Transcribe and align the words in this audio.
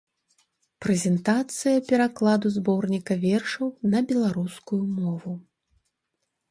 Прэзентацыя 0.85 1.83
перакладу 1.89 2.47
зборніка 2.57 3.13
вершаў 3.27 3.67
на 3.93 3.99
беларускую 4.13 4.83
мову. 4.99 5.33